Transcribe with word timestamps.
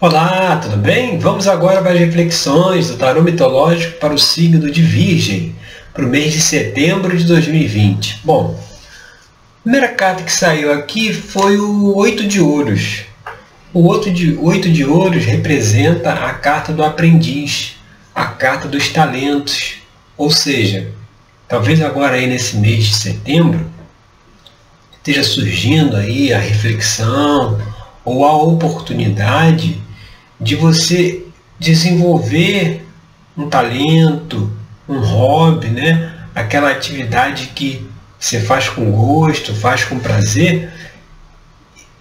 Olá, 0.00 0.56
tudo 0.56 0.76
bem? 0.76 1.18
Vamos 1.20 1.46
agora 1.46 1.80
para 1.80 1.92
as 1.92 1.98
reflexões 1.98 2.88
do 2.88 2.96
tarô 2.96 3.22
mitológico 3.22 4.00
para 4.00 4.12
o 4.12 4.18
signo 4.18 4.68
de 4.68 4.82
Virgem, 4.82 5.54
para 5.94 6.04
o 6.04 6.08
mês 6.08 6.32
de 6.32 6.40
setembro 6.40 7.16
de 7.16 7.22
2020. 7.24 8.20
Bom, 8.24 8.58
a 9.28 9.62
primeira 9.62 9.88
carta 9.88 10.24
que 10.24 10.32
saiu 10.32 10.72
aqui 10.72 11.12
foi 11.12 11.56
o 11.56 11.94
Oito 11.96 12.26
de 12.26 12.40
Ouros. 12.40 13.02
O 13.72 13.86
Oito 13.86 14.10
de, 14.10 14.36
Oito 14.38 14.68
de 14.68 14.84
Ouros 14.84 15.24
representa 15.24 16.14
a 16.14 16.34
carta 16.34 16.72
do 16.72 16.82
aprendiz, 16.82 17.76
a 18.12 18.26
carta 18.26 18.66
dos 18.66 18.88
talentos. 18.88 19.74
Ou 20.16 20.32
seja, 20.32 20.88
talvez 21.46 21.80
agora 21.80 22.16
aí 22.16 22.26
nesse 22.26 22.56
mês 22.56 22.86
de 22.86 22.94
setembro 22.96 23.70
esteja 24.96 25.22
surgindo 25.22 25.96
aí 25.96 26.32
a 26.32 26.38
reflexão 26.40 27.56
ou 28.04 28.24
a 28.24 28.36
oportunidade 28.36 29.80
de 30.40 30.56
você 30.56 31.24
desenvolver 31.58 32.86
um 33.36 33.48
talento, 33.48 34.50
um 34.88 34.98
hobby, 34.98 35.68
né? 35.68 36.12
aquela 36.34 36.70
atividade 36.70 37.48
que 37.54 37.86
você 38.18 38.40
faz 38.40 38.68
com 38.68 38.90
gosto, 38.90 39.54
faz 39.54 39.84
com 39.84 39.98
prazer, 39.98 40.70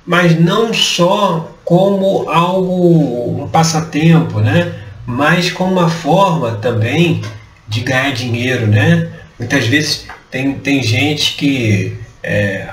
mas 0.05 0.39
não 0.39 0.73
só 0.73 1.55
como 1.63 2.29
algo, 2.29 3.43
um 3.43 3.47
passatempo, 3.47 4.39
né? 4.39 4.73
mas 5.05 5.51
como 5.51 5.73
uma 5.73 5.89
forma 5.89 6.55
também 6.55 7.21
de 7.67 7.81
ganhar 7.81 8.11
dinheiro. 8.11 8.67
Né? 8.67 9.09
Muitas 9.37 9.67
vezes 9.67 10.07
tem, 10.31 10.53
tem 10.53 10.81
gente 10.81 11.35
que 11.35 11.97
é, 12.23 12.69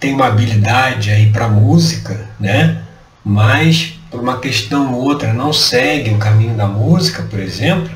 tem 0.00 0.14
uma 0.14 0.26
habilidade 0.26 1.10
aí 1.10 1.30
para 1.30 1.46
música, 1.46 2.26
né? 2.40 2.82
mas 3.22 3.98
por 4.10 4.20
uma 4.20 4.38
questão 4.38 4.94
ou 4.94 5.04
outra 5.04 5.32
não 5.32 5.52
segue 5.52 6.10
o 6.10 6.18
caminho 6.18 6.54
da 6.54 6.66
música, 6.66 7.22
por 7.22 7.38
exemplo, 7.38 7.90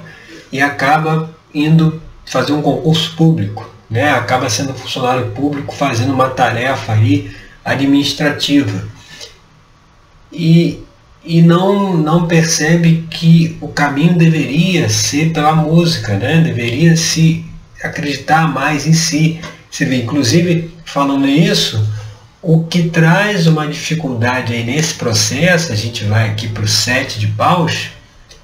e 0.52 0.60
acaba 0.60 1.34
indo 1.52 2.00
fazer 2.26 2.52
um 2.52 2.60
concurso 2.60 3.16
público, 3.16 3.68
né? 3.90 4.10
acaba 4.10 4.50
sendo 4.50 4.74
funcionário 4.74 5.30
público 5.30 5.74
fazendo 5.74 6.12
uma 6.12 6.28
tarefa 6.28 6.92
aí 6.92 7.34
administrativa. 7.64 8.86
E, 10.30 10.80
e 11.24 11.40
não, 11.40 11.96
não 11.96 12.26
percebe 12.26 13.06
que 13.10 13.56
o 13.62 13.68
caminho 13.68 14.14
deveria 14.14 14.90
ser 14.90 15.32
pela 15.32 15.54
música, 15.54 16.14
né? 16.18 16.42
deveria 16.42 16.96
se 16.96 17.46
acreditar 17.82 18.52
mais 18.52 18.86
em 18.86 18.92
si. 18.92 19.40
Você 19.74 19.84
vê, 19.84 19.96
inclusive, 19.96 20.72
falando 20.84 21.26
isso, 21.26 21.84
o 22.40 22.62
que 22.62 22.90
traz 22.90 23.48
uma 23.48 23.66
dificuldade 23.66 24.52
aí 24.52 24.62
nesse 24.62 24.94
processo, 24.94 25.72
a 25.72 25.74
gente 25.74 26.04
vai 26.04 26.30
aqui 26.30 26.46
para 26.46 26.62
o 26.62 26.68
7 26.68 27.18
de 27.18 27.26
paus, 27.26 27.88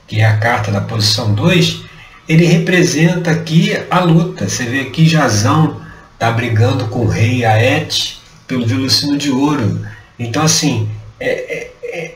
que 0.09 0.21
é 0.21 0.25
a 0.25 0.39
carta 0.39 0.73
da 0.73 0.81
posição 0.81 1.33
2, 1.33 1.83
ele 2.29 2.45
representa 2.47 3.31
aqui 3.31 3.79
a 3.89 4.01
luta. 4.01 4.49
Você 4.49 4.65
vê 4.65 4.81
aqui 4.81 5.07
Jazão 5.07 5.81
está 6.15 6.33
brigando 6.33 6.89
com 6.89 7.03
o 7.05 7.09
rei 7.09 7.45
Aete 7.45 8.21
pelo 8.49 8.67
velocino 8.67 9.17
de 9.17 9.31
ouro. 9.31 9.87
Então, 10.19 10.43
assim, 10.43 10.89
é, 11.21 11.29
é, 11.29 11.73
é, 11.85 12.15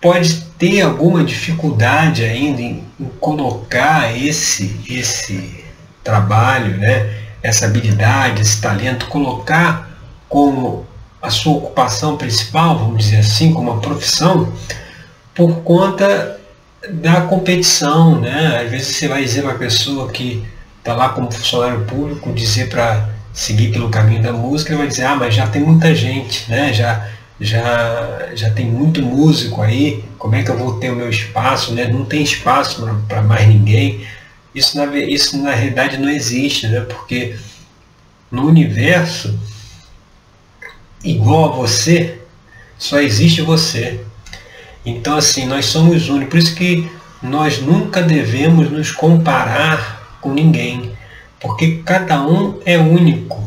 pode 0.00 0.42
ter 0.56 0.80
alguma 0.80 1.24
dificuldade 1.24 2.22
ainda 2.22 2.62
em, 2.62 2.84
em, 3.00 3.08
colocar 3.18 4.16
esse, 4.16 4.80
esse 4.88 5.64
trabalho, 6.04 6.76
né, 6.76 7.25
essa 7.42 7.66
habilidade, 7.66 8.42
esse 8.42 8.60
talento, 8.60 9.06
colocar 9.06 9.90
como 10.28 10.86
a 11.20 11.30
sua 11.30 11.54
ocupação 11.54 12.16
principal, 12.16 12.78
vamos 12.78 13.04
dizer 13.04 13.18
assim, 13.18 13.52
como 13.52 13.70
uma 13.70 13.80
profissão, 13.80 14.52
por 15.34 15.56
conta 15.62 16.38
da 16.90 17.22
competição. 17.22 18.20
Né? 18.20 18.62
Às 18.64 18.70
vezes 18.70 18.96
você 18.96 19.08
vai 19.08 19.22
dizer 19.22 19.42
para 19.42 19.52
a 19.52 19.58
pessoa 19.58 20.10
que 20.10 20.44
está 20.78 20.94
lá 20.94 21.08
como 21.10 21.30
funcionário 21.30 21.84
público, 21.84 22.32
dizer 22.32 22.68
para 22.68 23.08
seguir 23.32 23.70
pelo 23.70 23.90
caminho 23.90 24.22
da 24.22 24.32
música, 24.32 24.70
ele 24.70 24.78
vai 24.78 24.88
dizer, 24.88 25.04
ah, 25.04 25.16
mas 25.16 25.34
já 25.34 25.46
tem 25.46 25.62
muita 25.62 25.94
gente, 25.94 26.48
né? 26.50 26.72
já, 26.72 27.06
já, 27.38 28.30
já 28.34 28.50
tem 28.50 28.64
muito 28.64 29.02
músico 29.02 29.60
aí, 29.60 30.04
como 30.16 30.34
é 30.34 30.42
que 30.42 30.50
eu 30.50 30.56
vou 30.56 30.78
ter 30.78 30.90
o 30.90 30.96
meu 30.96 31.10
espaço? 31.10 31.74
Né? 31.74 31.86
Não 31.86 32.04
tem 32.04 32.22
espaço 32.22 32.88
para 33.06 33.20
mais 33.20 33.46
ninguém. 33.46 34.06
Isso 34.56 34.78
na, 34.78 34.86
isso 34.96 35.36
na 35.42 35.50
realidade 35.50 35.98
não 35.98 36.08
existe, 36.08 36.66
né? 36.66 36.80
porque 36.80 37.36
no 38.32 38.46
universo 38.46 39.38
igual 41.04 41.52
a 41.52 41.56
você, 41.56 42.22
só 42.78 42.98
existe 42.98 43.42
você. 43.42 44.00
Então, 44.84 45.14
assim, 45.14 45.44
nós 45.44 45.66
somos 45.66 46.08
únicos. 46.08 46.30
Por 46.30 46.38
isso 46.38 46.54
que 46.54 46.90
nós 47.22 47.60
nunca 47.60 48.00
devemos 48.02 48.70
nos 48.70 48.90
comparar 48.90 50.18
com 50.22 50.32
ninguém, 50.32 50.92
porque 51.38 51.82
cada 51.84 52.26
um 52.26 52.58
é 52.64 52.78
único. 52.78 53.42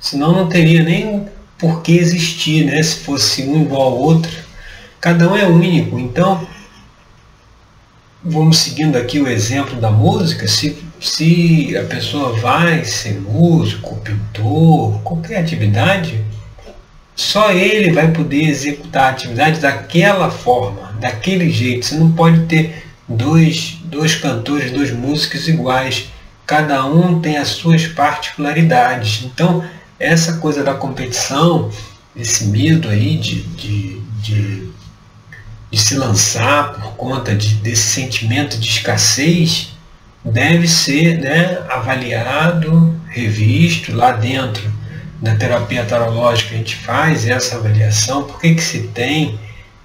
Senão 0.00 0.32
não 0.32 0.48
teria 0.48 0.82
nem 0.82 1.28
por 1.56 1.82
que 1.82 1.96
existir, 1.96 2.64
né? 2.64 2.82
Se 2.82 2.96
fosse 2.96 3.44
um 3.44 3.62
igual 3.62 3.82
ao 3.82 3.98
outro. 3.98 4.32
Cada 5.00 5.30
um 5.30 5.36
é 5.36 5.46
único. 5.46 6.00
Então, 6.00 6.44
vamos 8.28 8.58
seguindo 8.58 8.96
aqui 8.96 9.20
o 9.20 9.28
exemplo 9.28 9.80
da 9.80 9.90
música. 9.90 10.46
Se, 10.46 10.76
se 11.00 11.76
a 11.76 11.84
pessoa 11.84 12.32
vai 12.40 12.84
ser 12.84 13.20
músico, 13.20 13.96
pintor, 13.96 15.00
qualquer 15.02 15.38
atividade, 15.38 16.24
só 17.16 17.50
ele 17.50 17.92
vai 17.92 18.12
poder 18.12 18.44
executar 18.44 19.04
a 19.04 19.10
atividade 19.10 19.60
daquela 19.60 20.30
forma, 20.30 20.92
daquele 21.00 21.50
jeito. 21.50 21.86
Você 21.86 21.96
não 21.96 22.12
pode 22.12 22.46
ter 22.46 22.84
dois, 23.08 23.78
dois 23.84 24.14
cantores, 24.14 24.70
dois 24.70 24.92
músicos 24.92 25.48
iguais. 25.48 26.08
Cada 26.46 26.84
um 26.86 27.20
tem 27.20 27.36
as 27.36 27.48
suas 27.48 27.86
particularidades. 27.86 29.24
Então, 29.24 29.64
essa 29.98 30.34
coisa 30.34 30.62
da 30.62 30.74
competição, 30.74 31.70
esse 32.14 32.46
medo 32.46 32.88
aí 32.88 33.16
de, 33.16 33.42
de, 33.42 34.00
de, 34.22 34.68
de 35.70 35.78
se 35.78 35.94
lançar 35.94 36.74
por 36.74 36.92
conta 36.96 37.34
de, 37.34 37.54
desse 37.56 37.82
sentimento 37.82 38.58
de 38.58 38.68
escassez, 38.68 39.72
deve 40.24 40.66
ser 40.66 41.18
né, 41.18 41.58
avaliado, 41.68 42.98
revisto. 43.08 43.94
Lá 43.94 44.12
dentro 44.12 44.62
na 45.20 45.34
terapia 45.34 45.84
tarológica 45.84 46.54
a 46.54 46.58
gente 46.58 46.76
faz 46.76 47.26
essa 47.26 47.56
avaliação, 47.56 48.24
por 48.24 48.40
que, 48.40 48.54
que 48.54 48.62
se 48.62 48.88
tem 48.88 49.38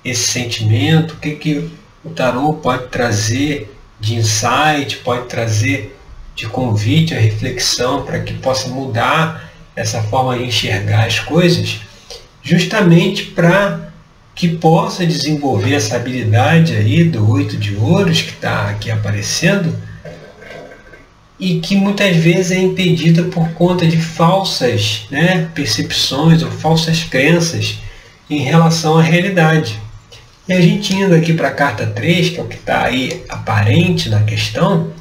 esse 0.06 0.28
sentimento, 0.28 1.14
o 1.14 1.18
que, 1.18 1.32
que 1.32 1.72
o 2.04 2.10
tarô 2.10 2.54
pode 2.54 2.88
trazer 2.88 3.74
de 4.00 4.16
insight, 4.16 4.98
pode 5.04 5.28
trazer 5.28 5.98
de 6.36 6.48
convite 6.48 7.14
à 7.14 7.20
reflexão 7.20 8.04
para 8.04 8.20
que 8.20 8.34
possa 8.34 8.68
mudar 8.68 9.52
essa 9.76 10.02
forma 10.04 10.38
de 10.38 10.46
enxergar 10.46 11.06
as 11.06 11.20
coisas, 11.20 11.80
justamente 12.42 13.24
para 13.24 13.83
que 14.36 14.48
possa 14.48 15.06
desenvolver 15.06 15.76
essa 15.76 15.96
habilidade 15.96 16.76
aí 16.76 17.04
do 17.04 17.30
oito 17.30 17.56
de 17.56 17.76
ouros 17.76 18.22
que 18.22 18.32
está 18.32 18.70
aqui 18.70 18.90
aparecendo, 18.90 19.76
e 21.40 21.60
que 21.60 21.76
muitas 21.76 22.16
vezes 22.16 22.52
é 22.52 22.60
impedida 22.60 23.24
por 23.24 23.50
conta 23.50 23.86
de 23.86 23.98
falsas 23.98 25.08
né, 25.12 25.50
percepções 25.54 26.42
ou 26.42 26.50
falsas 26.50 27.04
crenças 27.04 27.80
em 28.30 28.40
relação 28.40 28.98
à 28.98 29.02
realidade. 29.02 29.78
E 30.48 30.54
a 30.54 30.62
gente 30.62 30.94
indo 30.96 31.14
aqui 31.14 31.34
para 31.34 31.50
a 31.50 31.54
carta 31.54 31.86
3, 31.86 32.30
que 32.30 32.40
é 32.40 32.44
o 32.44 32.48
que 32.48 32.56
está 32.56 32.84
aí 32.86 33.24
aparente 33.28 34.10
na 34.10 34.24
questão, 34.24 34.94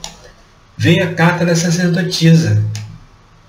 vem 0.77 1.01
a 1.01 1.15
carta 1.15 1.45
da 1.45 1.55
sacerdotisa, 1.55 2.63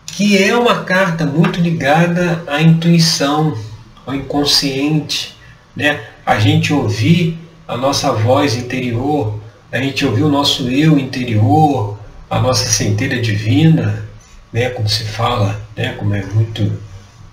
que 0.05 0.37
é 0.37 0.55
uma 0.55 0.83
carta 0.83 1.25
muito 1.25 1.59
ligada 1.59 2.43
à 2.45 2.61
intuição, 2.61 3.57
ao 4.05 4.13
inconsciente, 4.13 5.35
né? 5.75 6.01
a 6.25 6.39
gente 6.39 6.73
ouvir 6.73 7.37
a 7.67 7.77
nossa 7.77 8.11
voz 8.11 8.55
interior, 8.55 9.39
a 9.71 9.77
gente 9.79 10.05
ouvir 10.05 10.23
o 10.23 10.29
nosso 10.29 10.69
eu 10.69 10.97
interior, 10.97 11.97
a 12.29 12.39
nossa 12.39 12.69
centelha 12.69 13.21
divina, 13.21 14.07
né, 14.51 14.69
como 14.69 14.87
se 14.87 15.03
fala, 15.03 15.59
né, 15.75 15.93
como 15.93 16.13
é 16.13 16.23
muito 16.23 16.71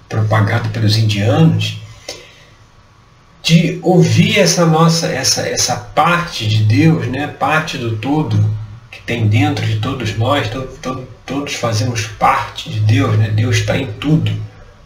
propagado 0.08 0.68
pelos 0.70 0.96
indianos, 0.96 1.78
de 3.42 3.78
ouvir 3.82 4.38
essa 4.38 4.66
nossa 4.66 5.06
essa 5.06 5.48
essa 5.48 5.76
parte 5.76 6.46
de 6.46 6.62
Deus, 6.64 7.06
né, 7.06 7.26
parte 7.26 7.78
do 7.78 7.96
todo 7.96 8.38
que 8.90 9.00
tem 9.02 9.28
dentro 9.28 9.64
de 9.64 9.78
todos 9.78 10.16
nós, 10.16 10.48
todo, 10.50 10.68
todo, 10.78 11.08
todos 11.24 11.54
fazemos 11.54 12.06
parte 12.06 12.68
de 12.68 12.80
Deus, 12.80 13.16
né? 13.16 13.30
Deus 13.30 13.56
está 13.56 13.76
em 13.78 13.92
tudo 13.92 14.32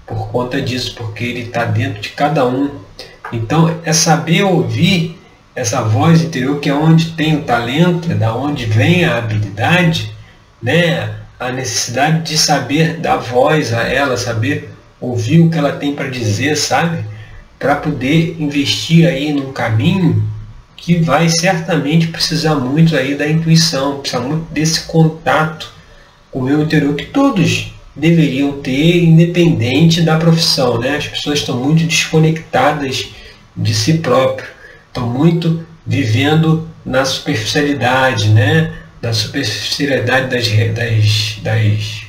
por 0.06 0.29
conta 0.29 0.61
disso, 0.61 0.94
porque 0.94 1.25
Ele 1.25 1.40
está 1.40 1.64
dentro 1.64 2.02
de 2.02 2.11
cada 2.11 2.46
um. 2.46 2.83
Então 3.32 3.81
é 3.85 3.93
saber 3.93 4.43
ouvir 4.43 5.19
essa 5.55 5.82
voz 5.82 6.23
interior 6.23 6.59
que 6.61 6.69
é 6.69 6.75
onde 6.75 7.12
tem 7.12 7.37
o 7.37 7.43
talento, 7.43 8.11
é 8.11 8.15
da 8.15 8.35
onde 8.35 8.67
vem 8.67 9.05
a 9.05 9.19
habilidade, 9.19 10.15
né? 10.62 11.15
a 11.38 11.50
necessidade 11.50 12.23
de 12.23 12.38
saber 12.38 12.99
dar 12.99 13.17
voz 13.17 13.73
a 13.73 13.82
ela, 13.82 14.17
saber 14.17 14.71
ouvir 15.00 15.41
o 15.41 15.50
que 15.50 15.59
ela 15.59 15.73
tem 15.73 15.94
para 15.94 16.09
dizer, 16.09 16.56
sabe? 16.56 17.05
para 17.59 17.76
poder 17.76 18.37
investir 18.38 19.06
aí 19.06 19.32
num 19.32 19.53
caminho 19.53 20.23
que 20.77 20.97
vai 20.99 21.29
certamente 21.31 22.09
precisar 22.09 22.56
muito 22.56 22.94
aí 22.94 23.15
da 23.15 23.27
intuição, 23.27 24.00
precisar 24.00 24.20
muito 24.20 24.53
desse 24.53 24.82
contato 24.82 25.73
com 26.31 26.41
o 26.41 26.43
meu 26.43 26.62
interior 26.62 26.94
que 26.94 27.06
todos 27.06 27.74
deveriam 27.94 28.61
ter, 28.61 29.05
independente 29.05 30.02
da 30.02 30.17
profissão. 30.17 30.79
Né? 30.79 30.96
As 30.96 31.06
pessoas 31.06 31.41
estão 31.41 31.58
muito 31.58 31.85
desconectadas 31.85 33.08
de 33.56 33.75
si 33.75 33.99
próprio, 33.99 34.49
estão 34.88 35.08
muito 35.08 35.64
vivendo 35.87 36.69
na 36.85 37.05
superficialidade, 37.05 38.31
né? 38.31 38.73
na 39.00 39.12
superficialidade 39.12 40.29
das, 40.29 40.49
das, 40.75 41.38
das 41.43 42.02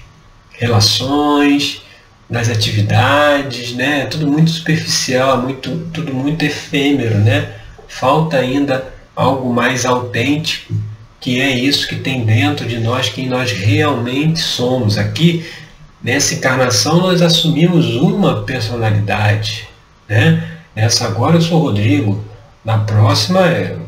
relações, 0.52 1.82
das 2.30 2.50
atividades, 2.50 3.74
né? 3.74 4.06
tudo 4.06 4.28
muito 4.28 4.50
superficial, 4.50 5.42
muito, 5.42 5.88
tudo 5.94 6.14
muito 6.14 6.44
efêmero. 6.44 7.20
Né? 7.20 7.50
Falta 7.88 8.38
ainda 8.38 8.92
algo 9.16 9.54
mais 9.54 9.86
autêntico, 9.86 10.74
que 11.22 11.40
é 11.40 11.50
isso 11.50 11.88
que 11.88 11.96
tem 11.96 12.26
dentro 12.26 12.68
de 12.68 12.80
nós, 12.80 13.10
quem 13.10 13.28
nós 13.28 13.52
realmente 13.52 14.40
somos. 14.40 14.98
Aqui 14.98 15.46
Nessa 16.06 16.36
encarnação 16.36 17.00
nós 17.00 17.20
assumimos 17.24 17.96
uma 17.96 18.44
personalidade. 18.44 19.68
Né? 20.08 20.40
Nessa 20.76 21.06
agora 21.08 21.38
eu 21.38 21.42
sou 21.42 21.60
Rodrigo, 21.60 22.24
na 22.64 22.78
próxima 22.78 23.42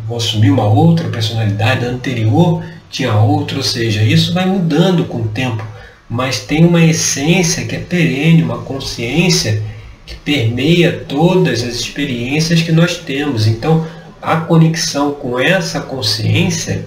vou 0.07 0.17
assumir 0.17 0.49
uma 0.49 0.65
outra 0.65 1.09
personalidade, 1.09 1.85
na 1.85 1.91
anterior 1.91 2.63
tinha 2.89 3.13
outra, 3.13 3.57
ou 3.57 3.63
seja, 3.63 4.01
isso 4.01 4.33
vai 4.33 4.47
mudando 4.47 5.05
com 5.05 5.19
o 5.19 5.27
tempo, 5.27 5.63
mas 6.09 6.39
tem 6.39 6.65
uma 6.65 6.83
essência 6.83 7.67
que 7.67 7.75
é 7.75 7.79
perene, 7.79 8.41
uma 8.41 8.63
consciência 8.63 9.61
que 10.03 10.15
permeia 10.15 11.05
todas 11.07 11.61
as 11.61 11.75
experiências 11.75 12.63
que 12.63 12.71
nós 12.71 12.97
temos. 12.97 13.45
Então, 13.45 13.85
a 14.19 14.37
conexão 14.37 15.11
com 15.11 15.39
essa 15.39 15.81
consciência 15.81 16.83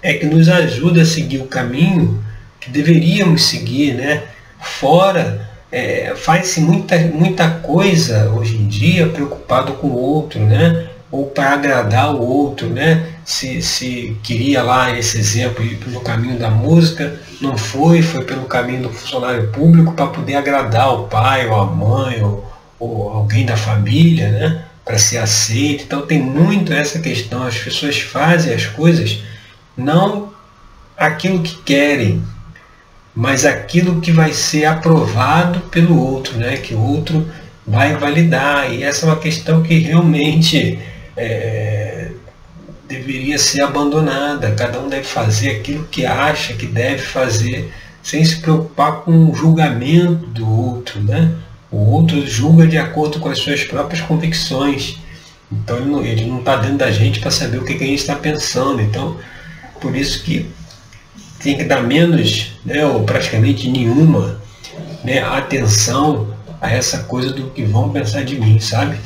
é 0.00 0.14
que 0.14 0.24
nos 0.24 0.48
ajuda 0.48 1.02
a 1.02 1.04
seguir 1.04 1.42
o 1.42 1.46
caminho 1.46 2.31
que 2.62 2.70
deveríamos 2.70 3.44
seguir, 3.44 3.94
né? 3.94 4.22
Fora, 4.60 5.50
é, 5.70 6.14
faz-se 6.14 6.60
muita, 6.60 6.96
muita 6.98 7.50
coisa 7.50 8.30
hoje 8.30 8.56
em 8.56 8.68
dia 8.68 9.08
preocupado 9.08 9.72
com 9.74 9.88
o 9.88 9.98
outro, 9.98 10.38
né? 10.38 10.86
Ou 11.10 11.26
para 11.26 11.50
agradar 11.50 12.14
o 12.14 12.22
outro, 12.22 12.68
né? 12.68 13.04
Se, 13.24 13.60
se 13.60 14.16
queria 14.22 14.62
lá 14.62 14.96
esse 14.96 15.18
exemplo 15.18 15.64
ir 15.64 15.76
pelo 15.76 16.00
caminho 16.00 16.38
da 16.38 16.50
música, 16.50 17.20
não 17.40 17.58
foi, 17.58 18.00
foi 18.00 18.24
pelo 18.24 18.44
caminho 18.44 18.84
do 18.84 18.90
funcionário 18.90 19.48
público 19.48 19.92
para 19.92 20.06
poder 20.06 20.36
agradar 20.36 20.94
o 20.94 21.08
pai 21.08 21.48
ou 21.48 21.60
a 21.60 21.66
mãe 21.66 22.22
ou, 22.22 22.48
ou 22.78 23.08
alguém 23.10 23.44
da 23.44 23.56
família, 23.56 24.30
né? 24.30 24.64
Para 24.84 24.98
ser 24.98 25.18
aceito. 25.18 25.82
Então 25.84 26.02
tem 26.02 26.20
muito 26.20 26.72
essa 26.72 27.00
questão. 27.00 27.42
As 27.42 27.58
pessoas 27.58 27.98
fazem 27.98 28.54
as 28.54 28.66
coisas 28.66 29.20
não 29.76 30.32
aquilo 30.96 31.42
que 31.42 31.56
querem, 31.62 32.22
mas 33.14 33.44
aquilo 33.44 34.00
que 34.00 34.10
vai 34.10 34.32
ser 34.32 34.64
aprovado 34.64 35.60
pelo 35.70 35.98
outro, 35.98 36.38
né? 36.38 36.56
que 36.56 36.74
o 36.74 36.80
outro 36.80 37.26
vai 37.66 37.94
validar. 37.96 38.72
E 38.72 38.82
essa 38.82 39.06
é 39.06 39.08
uma 39.08 39.18
questão 39.18 39.62
que 39.62 39.78
realmente 39.78 40.78
é, 41.16 42.08
deveria 42.88 43.38
ser 43.38 43.62
abandonada. 43.62 44.52
Cada 44.52 44.80
um 44.80 44.88
deve 44.88 45.04
fazer 45.04 45.50
aquilo 45.50 45.84
que 45.84 46.06
acha 46.06 46.54
que 46.54 46.66
deve 46.66 47.02
fazer, 47.02 47.72
sem 48.02 48.24
se 48.24 48.40
preocupar 48.40 49.02
com 49.02 49.30
o 49.30 49.34
julgamento 49.34 50.26
do 50.26 50.48
outro. 50.48 51.00
Né? 51.00 51.32
O 51.70 51.92
outro 51.92 52.26
julga 52.26 52.66
de 52.66 52.78
acordo 52.78 53.20
com 53.20 53.28
as 53.28 53.38
suas 53.38 53.62
próprias 53.62 54.00
convicções. 54.00 54.98
Então 55.50 56.02
ele 56.02 56.24
não 56.24 56.38
está 56.38 56.56
dentro 56.56 56.78
da 56.78 56.90
gente 56.90 57.20
para 57.20 57.30
saber 57.30 57.58
o 57.58 57.64
que, 57.64 57.74
que 57.74 57.84
a 57.84 57.86
gente 57.86 58.00
está 58.00 58.16
pensando. 58.16 58.80
Então, 58.80 59.18
por 59.82 59.94
isso 59.94 60.22
que 60.24 60.50
tem 61.42 61.56
que 61.56 61.64
dar 61.64 61.82
menos, 61.82 62.52
né, 62.64 62.84
ou 62.86 63.02
praticamente 63.02 63.68
nenhuma, 63.68 64.40
né, 65.04 65.20
atenção 65.22 66.28
a 66.60 66.70
essa 66.70 66.98
coisa 67.00 67.32
do 67.32 67.50
que 67.50 67.64
vão 67.64 67.90
pensar 67.90 68.24
de 68.24 68.38
mim, 68.38 68.60
sabe? 68.60 68.96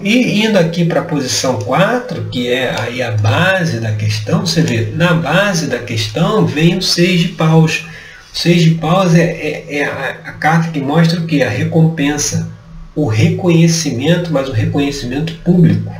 E 0.00 0.44
indo 0.44 0.58
aqui 0.58 0.84
para 0.84 1.00
a 1.00 1.04
posição 1.04 1.58
4, 1.58 2.24
que 2.30 2.48
é 2.48 2.74
aí 2.80 3.02
a 3.02 3.12
base 3.12 3.78
da 3.78 3.92
questão, 3.92 4.46
você 4.46 4.62
vê, 4.62 4.92
na 4.94 5.12
base 5.12 5.66
da 5.66 5.78
questão 5.78 6.46
vem 6.46 6.78
o 6.78 6.82
seis 6.82 7.20
de 7.20 7.28
paus. 7.28 7.84
Seis 8.32 8.62
de 8.62 8.70
paus 8.72 9.14
é, 9.14 9.22
é, 9.22 9.78
é 9.78 9.84
a, 9.84 10.30
a, 10.30 10.32
carta 10.32 10.70
que 10.70 10.80
mostra 10.80 11.20
o 11.20 11.26
que? 11.26 11.42
A 11.42 11.50
recompensa, 11.50 12.48
o 12.94 13.06
reconhecimento, 13.06 14.32
mas 14.32 14.48
o 14.48 14.52
reconhecimento 14.52 15.34
público. 15.44 15.92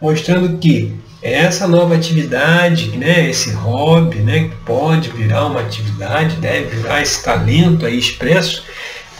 Mostrando 0.00 0.58
que 0.58 0.96
essa 1.22 1.68
nova 1.68 1.94
atividade, 1.94 2.96
né, 2.96 3.30
esse 3.30 3.52
hobby, 3.52 4.18
né, 4.18 4.48
que 4.48 4.56
pode 4.66 5.10
virar 5.10 5.46
uma 5.46 5.60
atividade, 5.60 6.36
deve 6.36 6.76
virar 6.76 7.00
esse 7.00 7.22
talento 7.22 7.86
aí 7.86 7.96
expresso, 7.96 8.64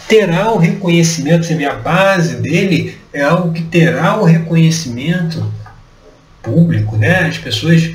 terá 0.09 0.51
o 0.51 0.59
reconhecimento, 0.59 1.47
você 1.47 1.55
vê, 1.55 1.65
a 1.65 1.75
base 1.75 2.37
dele 2.37 2.99
é 3.13 3.23
algo 3.23 3.53
que 3.53 3.63
terá 3.63 4.17
o 4.17 4.25
reconhecimento 4.25 5.51
público, 6.43 6.97
né? 6.97 7.21
As 7.21 7.39
pessoas 7.39 7.91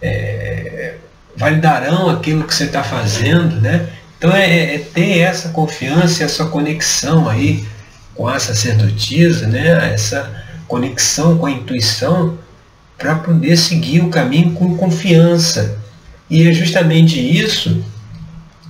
é, 0.00 0.94
validarão 1.36 2.08
aquilo 2.08 2.44
que 2.44 2.54
você 2.54 2.64
está 2.64 2.82
fazendo, 2.82 3.60
né? 3.60 3.88
Então 4.16 4.32
é, 4.34 4.74
é, 4.74 4.78
ter 4.78 5.18
essa 5.18 5.50
confiança, 5.50 6.24
essa 6.24 6.46
conexão 6.46 7.28
aí 7.28 7.66
com 8.14 8.26
a 8.28 8.38
sacerdotisa, 8.38 9.46
né? 9.46 9.92
Essa 9.92 10.44
conexão 10.66 11.38
com 11.38 11.46
a 11.46 11.50
intuição 11.50 12.38
para 12.98 13.14
poder 13.14 13.56
seguir 13.56 14.00
o 14.00 14.10
caminho 14.10 14.52
com 14.54 14.76
confiança. 14.76 15.78
E 16.28 16.46
é 16.46 16.52
justamente 16.52 17.18
isso, 17.18 17.82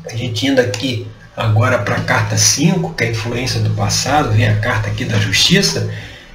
a 0.06 0.14
gente 0.14 0.46
indo 0.46 0.60
aqui 0.60 1.08
agora 1.34 1.78
para 1.78 1.96
a 1.96 2.00
carta 2.02 2.36
5, 2.36 2.94
que 2.94 3.04
é 3.04 3.06
a 3.08 3.10
influência 3.10 3.60
do 3.60 3.70
passado, 3.70 4.30
vem 4.30 4.46
a 4.46 4.60
carta 4.60 4.90
aqui 4.90 5.04
da 5.04 5.18
justiça, 5.18 5.90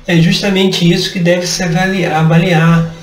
é 0.07 0.17
justamente 0.17 0.91
isso 0.91 1.13
que 1.13 1.19
deve 1.19 1.45
se 1.45 1.61
avaliar, 1.63 2.13
avaliar 2.13 2.93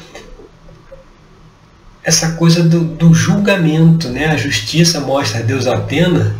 essa 2.02 2.32
coisa 2.32 2.62
do, 2.62 2.80
do, 2.80 3.14
julgamento. 3.14 4.08
Né? 4.08 4.26
A 4.26 4.36
justiça 4.36 5.00
mostra 5.00 5.40
a 5.40 5.42
Deus 5.42 5.66
Atena 5.66 6.36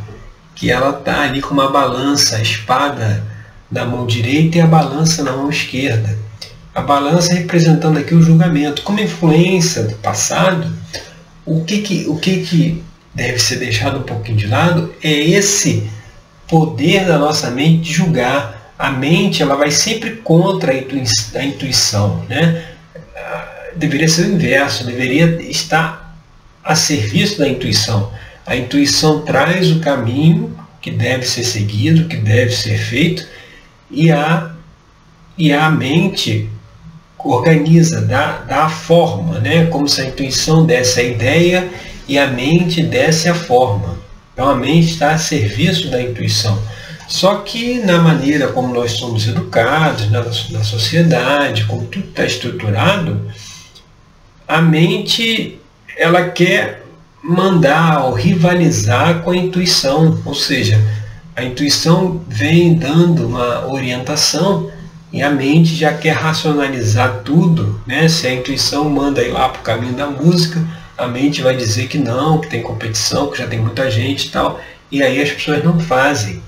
que 0.54 0.70
ela 0.70 0.98
está 0.98 1.22
ali 1.22 1.40
com 1.40 1.54
uma 1.54 1.70
balança, 1.70 2.36
a 2.36 2.42
espada 2.42 3.24
na 3.70 3.86
mão 3.86 4.06
direita 4.06 4.58
e 4.58 4.60
a 4.60 4.66
balança 4.66 5.22
na 5.22 5.32
mão 5.32 5.48
esquerda 5.48 6.18
a 6.74 6.80
balança 6.80 7.34
representando 7.34 7.98
aqui 7.98 8.14
o 8.14 8.22
julgamento. 8.22 8.82
Como 8.82 9.00
influência 9.00 9.82
do 9.82 9.94
passado, 9.96 10.72
o 11.44 11.64
que, 11.64 11.78
que, 11.78 12.06
o 12.08 12.16
que, 12.16 12.42
que 12.42 12.84
deve 13.14 13.38
ser 13.38 13.56
deixado 13.56 13.98
um 13.98 14.02
pouquinho 14.02 14.38
de 14.38 14.46
lado 14.46 14.94
é 15.02 15.10
esse 15.10 15.90
poder 16.46 17.06
da 17.06 17.18
nossa 17.18 17.50
mente 17.50 17.82
de 17.82 17.92
julgar. 17.92 18.72
A 18.78 18.90
mente 18.90 19.42
ela 19.42 19.56
vai 19.56 19.70
sempre 19.70 20.12
contra 20.16 20.72
a 20.72 21.44
intuição. 21.44 22.24
Né? 22.28 22.64
Deveria 23.76 24.08
ser 24.08 24.22
o 24.22 24.34
inverso, 24.34 24.86
deveria 24.86 25.40
estar 25.42 26.16
a 26.62 26.74
serviço 26.74 27.38
da 27.38 27.48
intuição. 27.48 28.12
A 28.46 28.56
intuição 28.56 29.22
traz 29.22 29.70
o 29.70 29.80
caminho 29.80 30.56
que 30.80 30.90
deve 30.90 31.26
ser 31.26 31.44
seguido, 31.44 32.08
que 32.08 32.16
deve 32.16 32.52
ser 32.52 32.78
feito, 32.78 33.26
e 33.90 34.10
a, 34.10 34.50
e 35.36 35.52
a 35.52 35.70
mente 35.70 36.48
organiza, 37.24 38.00
dá, 38.00 38.42
dá 38.46 38.64
a 38.64 38.68
forma, 38.68 39.38
né? 39.38 39.66
como 39.66 39.88
se 39.88 40.00
a 40.00 40.06
intuição 40.06 40.64
desse 40.64 41.00
a 41.00 41.02
ideia 41.02 41.68
e 42.08 42.18
a 42.18 42.26
mente 42.26 42.82
desse 42.82 43.28
a 43.28 43.34
forma. 43.34 43.98
Então 44.32 44.48
a 44.48 44.54
mente 44.54 44.92
está 44.92 45.12
a 45.12 45.18
serviço 45.18 45.90
da 45.90 46.00
intuição. 46.00 46.58
Só 47.06 47.36
que 47.36 47.80
na 47.80 47.98
maneira 47.98 48.48
como 48.48 48.72
nós 48.72 48.92
somos 48.92 49.26
educados, 49.26 50.10
na, 50.10 50.22
na 50.22 50.64
sociedade, 50.64 51.64
como 51.64 51.86
tudo 51.86 52.08
está 52.08 52.24
estruturado, 52.24 53.30
a 54.46 54.60
mente 54.62 55.58
ela 55.96 56.30
quer 56.30 56.84
mandar 57.22 58.04
ou 58.04 58.14
rivalizar 58.14 59.20
com 59.22 59.30
a 59.30 59.36
intuição, 59.36 60.18
ou 60.24 60.34
seja, 60.34 60.80
a 61.36 61.44
intuição 61.44 62.20
vem 62.26 62.74
dando 62.74 63.26
uma 63.26 63.66
orientação 63.66 64.70
e 65.12 65.22
a 65.22 65.30
mente 65.30 65.74
já 65.74 65.92
quer 65.92 66.12
racionalizar 66.12 67.22
tudo, 67.24 67.80
né? 67.86 68.08
Se 68.08 68.26
a 68.26 68.32
intuição 68.32 68.88
manda 68.88 69.22
ir 69.22 69.30
lá 69.30 69.48
para 69.48 69.60
o 69.60 69.64
caminho 69.64 69.94
da 69.94 70.06
música, 70.06 70.64
a 70.96 71.06
mente 71.06 71.42
vai 71.42 71.56
dizer 71.56 71.88
que 71.88 71.98
não, 71.98 72.40
que 72.40 72.48
tem 72.48 72.62
competição, 72.62 73.30
que 73.30 73.38
já 73.38 73.46
tem 73.46 73.58
muita 73.58 73.90
gente 73.90 74.26
e 74.26 74.30
tal. 74.30 74.60
E 74.90 75.02
aí 75.02 75.20
as 75.20 75.30
pessoas 75.30 75.64
não 75.64 75.80
fazem 75.80 76.42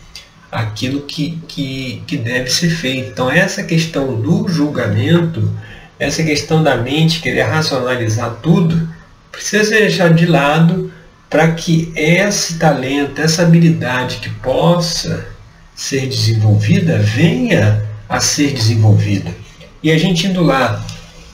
aquilo 0.50 1.00
que, 1.02 1.38
que, 1.48 2.02
que 2.06 2.16
deve 2.16 2.50
ser 2.50 2.70
feito. 2.70 3.10
Então 3.10 3.30
essa 3.30 3.64
questão 3.64 4.20
do 4.20 4.46
julgamento, 4.48 5.50
essa 5.98 6.22
questão 6.22 6.62
da 6.62 6.76
mente 6.76 7.20
querer 7.20 7.42
racionalizar 7.42 8.36
tudo, 8.42 8.88
precisa 9.32 9.64
ser 9.64 9.80
deixado 9.80 10.14
de 10.14 10.26
lado 10.26 10.92
para 11.28 11.50
que 11.52 11.90
esse 11.96 12.58
talento, 12.58 13.20
essa 13.20 13.42
habilidade 13.42 14.18
que 14.18 14.28
possa 14.28 15.26
ser 15.74 16.06
desenvolvida 16.06 16.98
venha 16.98 17.90
a 18.12 18.20
ser 18.20 18.52
desenvolvida. 18.52 19.34
E 19.82 19.90
a 19.90 19.96
gente 19.96 20.26
indo 20.26 20.42
lá 20.42 20.84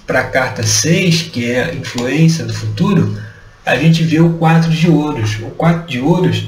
para 0.06 0.20
a 0.20 0.24
carta 0.24 0.62
6, 0.62 1.22
que 1.22 1.50
é 1.50 1.64
a 1.64 1.74
influência 1.74 2.44
do 2.44 2.54
futuro, 2.54 3.20
a 3.66 3.76
gente 3.76 4.04
vê 4.04 4.20
o 4.20 4.34
4 4.34 4.70
de 4.70 4.88
ouros. 4.88 5.34
O 5.40 5.50
4 5.50 5.88
de 5.88 6.00
ouros 6.00 6.46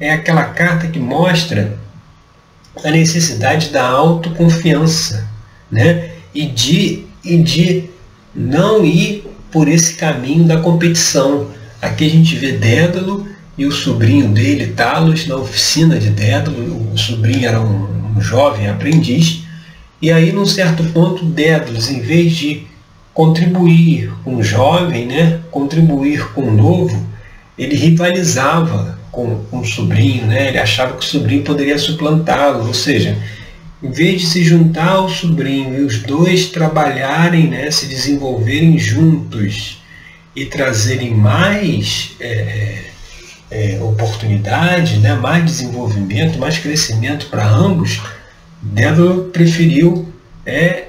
é 0.00 0.12
aquela 0.12 0.44
carta 0.46 0.88
que 0.88 0.98
mostra 0.98 1.78
a 2.84 2.90
necessidade 2.90 3.68
da 3.68 3.86
autoconfiança, 3.86 5.28
né? 5.70 6.10
E 6.34 6.46
de, 6.46 7.04
e 7.24 7.40
de 7.40 7.84
não 8.34 8.84
ir 8.84 9.24
por 9.50 9.68
esse 9.68 9.94
caminho 9.94 10.44
da 10.44 10.58
competição. 10.58 11.52
Aqui 11.80 12.04
a 12.04 12.10
gente 12.10 12.34
vê 12.34 12.52
Dédalo 12.52 13.28
e 13.56 13.64
o 13.64 13.70
sobrinho 13.70 14.28
dele, 14.28 14.72
Talos, 14.72 15.26
na 15.28 15.36
oficina 15.36 15.98
de 15.98 16.10
Dédalo. 16.10 16.92
O 16.92 16.98
sobrinho 16.98 17.46
era 17.46 17.60
um, 17.60 18.16
um 18.16 18.20
jovem 18.20 18.68
aprendiz. 18.68 19.37
E 20.00 20.12
aí, 20.12 20.32
num 20.32 20.46
certo 20.46 20.84
ponto, 20.92 21.24
Dédalos, 21.24 21.90
em 21.90 22.00
vez 22.00 22.32
de 22.36 22.66
contribuir 23.12 24.12
com 24.22 24.36
o 24.36 24.42
jovem, 24.42 25.06
né, 25.06 25.40
contribuir 25.50 26.32
com 26.34 26.42
o 26.42 26.54
novo, 26.54 27.04
ele 27.58 27.74
rivalizava 27.74 28.96
com, 29.10 29.44
com 29.50 29.58
o 29.58 29.64
sobrinho, 29.64 30.26
né? 30.26 30.48
ele 30.48 30.58
achava 30.58 30.92
que 30.92 31.04
o 31.04 31.08
sobrinho 31.08 31.42
poderia 31.42 31.76
suplantá-lo, 31.76 32.68
ou 32.68 32.74
seja, 32.74 33.18
em 33.82 33.90
vez 33.90 34.20
de 34.20 34.26
se 34.28 34.44
juntar 34.44 34.90
ao 34.90 35.08
sobrinho 35.08 35.80
e 35.80 35.84
os 35.84 36.00
dois 36.02 36.46
trabalharem, 36.46 37.48
né, 37.48 37.70
se 37.70 37.86
desenvolverem 37.86 38.78
juntos 38.78 39.82
e 40.34 40.44
trazerem 40.44 41.12
mais 41.12 42.12
é, 42.20 42.84
é, 43.50 43.74
é 43.74 43.82
oportunidade, 43.82 44.98
né, 44.98 45.14
mais 45.14 45.44
desenvolvimento, 45.44 46.38
mais 46.38 46.58
crescimento 46.58 47.26
para 47.26 47.48
ambos, 47.48 48.00
Dédalo 48.60 49.24
preferiu 49.24 50.12
é, 50.44 50.88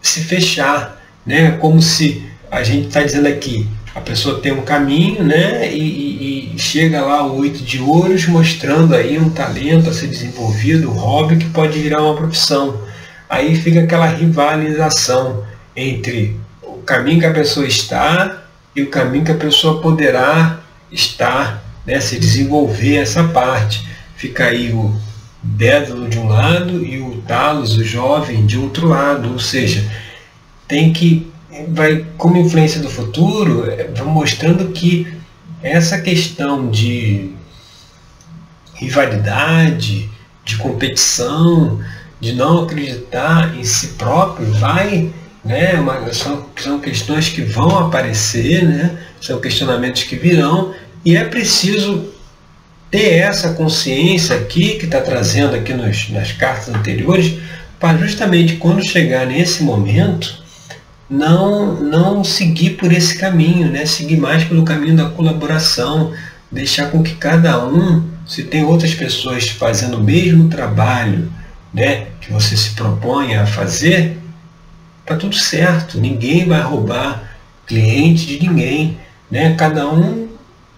se 0.00 0.20
fechar, 0.22 1.00
né, 1.26 1.52
como 1.52 1.82
se 1.82 2.24
a 2.50 2.62
gente 2.62 2.88
está 2.88 3.02
dizendo 3.02 3.28
aqui, 3.28 3.68
a 3.94 4.00
pessoa 4.00 4.40
tem 4.40 4.52
um 4.52 4.62
caminho, 4.62 5.24
né? 5.24 5.72
E, 5.72 5.80
e, 5.80 6.54
e, 6.54 6.58
chega 6.58 7.00
lá 7.00 7.26
o 7.26 7.38
oito 7.38 7.62
de 7.62 7.80
ouros 7.80 8.26
mostrando 8.26 8.94
aí 8.94 9.18
um 9.18 9.30
talento 9.30 9.90
a 9.90 9.92
ser 9.92 10.06
desenvolvido, 10.06 10.90
um 10.90 10.94
hobby 10.94 11.36
que 11.36 11.50
pode 11.50 11.78
virar 11.78 12.02
uma 12.02 12.14
profissão. 12.14 12.80
Aí 13.28 13.56
fica 13.56 13.80
aquela 13.80 14.06
rivalização 14.06 15.44
entre 15.74 16.38
o 16.62 16.78
caminho 16.78 17.20
que 17.20 17.26
a 17.26 17.32
pessoa 17.32 17.66
está 17.66 18.44
e 18.74 18.82
o 18.82 18.90
caminho 18.90 19.24
que 19.24 19.32
a 19.32 19.36
pessoa 19.36 19.80
poderá 19.80 20.60
estar, 20.92 21.62
né? 21.84 22.00
Se 22.00 22.18
desenvolver 22.18 22.96
essa 22.96 23.24
parte. 23.24 23.88
Fica 24.14 24.44
aí 24.44 24.72
o 24.72 24.94
Dédalo 25.42 26.08
de 26.08 26.18
um 26.18 26.28
lado 26.28 26.84
e 26.84 27.00
o 27.00 27.22
Talos, 27.22 27.76
o 27.76 27.84
jovem, 27.84 28.46
de 28.46 28.58
outro 28.58 28.88
lado. 28.88 29.32
Ou 29.32 29.38
seja, 29.38 29.90
tem 30.68 30.92
que 30.92 31.30
vai 31.68 32.06
como 32.16 32.36
influência 32.36 32.80
do 32.80 32.88
futuro, 32.88 33.70
é, 33.70 33.84
vai 33.88 34.06
mostrando 34.06 34.68
que 34.72 35.06
essa 35.62 36.00
questão 36.00 36.70
de 36.70 37.32
rivalidade, 38.74 40.08
de 40.44 40.56
competição, 40.56 41.80
de 42.18 42.32
não 42.32 42.64
acreditar 42.64 43.54
em 43.56 43.64
si 43.64 43.88
próprio, 43.88 44.50
vai, 44.54 45.10
né, 45.44 45.74
uma, 45.74 46.12
são, 46.12 46.46
são 46.56 46.78
questões 46.78 47.28
que 47.28 47.42
vão 47.42 47.78
aparecer, 47.78 48.64
né, 48.64 48.98
são 49.20 49.40
questionamentos 49.40 50.04
que 50.04 50.16
virão, 50.16 50.74
e 51.04 51.16
é 51.16 51.24
preciso 51.24 52.08
ter 52.90 53.18
essa 53.18 53.52
consciência 53.52 54.36
aqui, 54.36 54.76
que 54.76 54.84
está 54.84 55.00
trazendo 55.00 55.54
aqui 55.54 55.72
nos, 55.72 56.10
nas 56.10 56.32
cartas 56.32 56.68
anteriores, 56.68 57.38
para 57.78 57.96
justamente 57.98 58.56
quando 58.56 58.86
chegar 58.86 59.26
nesse 59.26 59.62
momento, 59.62 60.40
não, 61.08 61.74
não 61.74 62.22
seguir 62.22 62.70
por 62.70 62.92
esse 62.92 63.16
caminho, 63.18 63.70
né? 63.70 63.86
seguir 63.86 64.16
mais 64.16 64.44
pelo 64.44 64.64
caminho 64.64 64.96
da 64.96 65.08
colaboração, 65.08 66.12
deixar 66.50 66.90
com 66.90 67.02
que 67.02 67.14
cada 67.14 67.64
um, 67.64 68.04
se 68.26 68.44
tem 68.44 68.64
outras 68.64 68.94
pessoas 68.94 69.48
fazendo 69.48 69.96
o 69.96 70.04
mesmo 70.04 70.48
trabalho 70.48 71.32
né, 71.72 72.06
que 72.20 72.32
você 72.32 72.56
se 72.56 72.70
propõe 72.70 73.34
a 73.34 73.46
fazer, 73.46 74.18
está 75.00 75.16
tudo 75.16 75.34
certo, 75.34 75.98
ninguém 75.98 76.46
vai 76.46 76.60
roubar 76.60 77.36
cliente 77.66 78.26
de 78.26 78.40
ninguém. 78.40 78.98
Né? 79.30 79.54
Cada 79.56 79.88
um 79.88 80.28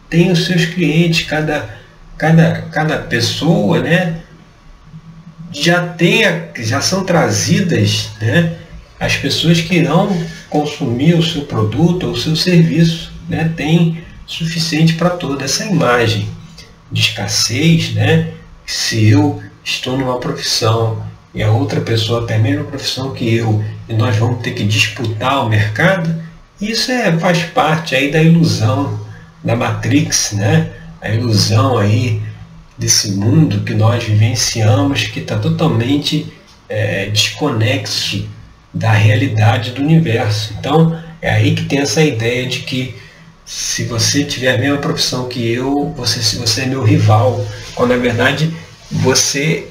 tem 0.09 0.31
os 0.31 0.45
seus 0.45 0.67
clientes, 0.67 1.27
cada, 1.27 1.69
cada, 2.23 2.63
cada 2.71 2.99
pessoa 2.99 3.81
né, 3.81 4.19
já, 5.51 5.89
tem, 5.89 6.23
já 6.57 6.81
são 6.81 7.03
trazidas 7.03 8.11
né, 8.21 8.59
as 9.01 9.17
pessoas 9.17 9.61
que 9.61 9.75
irão 9.75 10.09
consumir 10.49 11.15
o 11.15 11.23
seu 11.23 11.43
produto 11.43 12.07
ou 12.07 12.13
o 12.13 12.17
seu 12.17 12.37
serviço 12.37 13.13
né, 13.29 13.53
tem 13.57 14.05
suficiente 14.25 14.95
para 14.95 15.11
toda 15.11 15.45
essa 15.45 15.65
imagem 15.65 16.29
de 16.93 17.01
escassez, 17.01 17.93
né? 17.93 18.29
Se 18.65 19.09
eu 19.09 19.43
estou 19.65 19.99
numa 19.99 20.21
profissão 20.21 21.03
e 21.35 21.43
a 21.43 21.51
outra 21.51 21.81
pessoa 21.81 22.25
tem 22.25 22.37
a 22.37 22.39
mesma 22.39 22.65
profissão 22.65 23.13
que 23.13 23.35
eu 23.35 23.65
e 23.89 23.95
nós 23.95 24.17
vamos 24.17 24.43
ter 24.43 24.53
que 24.53 24.63
disputar 24.63 25.45
o 25.45 25.49
mercado, 25.49 26.15
isso 26.61 26.93
é, 26.93 27.19
faz 27.19 27.43
parte 27.43 27.97
aí 27.97 28.13
da 28.13 28.23
ilusão 28.23 29.01
da 29.43 29.57
Matrix, 29.57 30.33
né? 30.33 30.71
A 31.03 31.11
ilusão 31.11 31.77
aí 31.77 32.23
desse 32.79 33.13
mundo 33.13 33.61
que 33.65 33.75
nós 33.75 34.05
vivenciamos 34.05 35.05
que 35.05 35.21
está 35.21 35.37
totalmente 35.39 36.33
é, 36.69 37.07
desconexo 37.07 38.27
da 38.73 38.93
realidade 38.93 39.73
do 39.73 39.83
universo. 39.83 40.55
Então, 40.59 40.99
é 41.21 41.31
aí 41.31 41.55
que 41.55 41.65
tem 41.65 41.81
essa 41.81 42.03
ideia 42.03 42.47
de 42.47 42.61
que 42.61 42.95
se 43.45 43.85
você 43.85 44.25
tiver 44.25 44.55
a 44.55 44.59
mesma 44.59 44.79
profissão 44.79 45.29
que 45.29 45.53
eu, 45.53 45.93
você, 45.97 46.23
se 46.23 46.37
você 46.37 46.63
é 46.63 46.67
meu 46.67 46.83
rival, 46.83 47.45
quando 47.75 47.91
na 47.91 47.97
verdade 47.97 48.55
você 48.91 49.69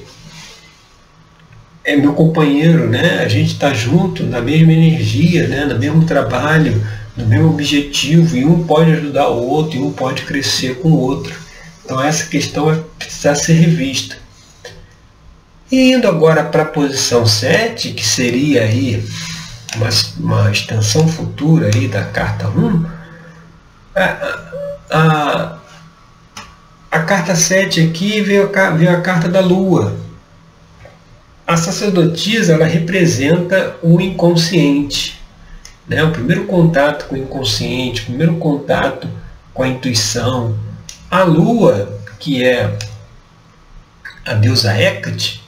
é 1.84 1.96
meu 1.96 2.12
companheiro, 2.12 2.88
né? 2.88 3.18
A 3.24 3.28
gente 3.28 3.54
está 3.54 3.74
junto 3.74 4.22
na 4.22 4.40
mesma 4.40 4.72
energia, 4.72 5.48
né? 5.48 5.64
no 5.64 5.78
mesmo 5.78 6.04
trabalho, 6.04 6.86
no 7.16 7.26
mesmo 7.26 7.50
objetivo, 7.50 8.36
e 8.36 8.44
um 8.44 8.64
pode 8.64 8.92
ajudar 8.92 9.28
o 9.28 9.46
outro, 9.46 9.78
e 9.78 9.82
um 9.82 9.92
pode 9.92 10.22
crescer 10.22 10.80
com 10.80 10.90
o 10.90 10.98
outro. 10.98 11.34
Então 11.84 12.02
essa 12.02 12.26
questão 12.26 12.66
vai 12.66 12.82
precisar 12.98 13.34
ser 13.34 13.54
revista. 13.54 14.16
E 15.70 15.92
indo 15.92 16.06
agora 16.06 16.44
para 16.44 16.62
a 16.62 16.66
posição 16.66 17.24
7, 17.26 17.92
que 17.92 18.06
seria 18.06 18.62
aí 18.62 19.02
uma, 19.76 19.88
uma 20.18 20.50
extensão 20.50 21.08
futura 21.08 21.70
aí 21.74 21.88
da 21.88 22.04
carta 22.04 22.48
1, 22.48 22.86
a, 23.94 24.38
a, 24.90 25.58
a 26.90 26.98
carta 27.00 27.34
7 27.34 27.88
aqui 27.88 28.20
veio 28.20 28.50
a, 28.54 28.70
veio 28.70 28.90
a 28.90 29.00
carta 29.00 29.28
da 29.28 29.40
Lua. 29.40 29.96
A 31.46 31.56
sacerdotisa 31.56 32.52
ela 32.52 32.66
representa 32.66 33.76
o 33.82 34.00
inconsciente. 34.00 35.21
Né? 35.86 36.02
O 36.02 36.10
primeiro 36.10 36.44
contato 36.44 37.06
com 37.06 37.14
o 37.14 37.18
inconsciente, 37.18 38.02
o 38.02 38.06
primeiro 38.06 38.36
contato 38.36 39.08
com 39.52 39.62
a 39.62 39.68
intuição. 39.68 40.56
A 41.10 41.22
Lua, 41.22 42.00
que 42.18 42.44
é 42.44 42.78
a 44.24 44.34
deusa 44.34 44.76
Hecate, 44.76 45.42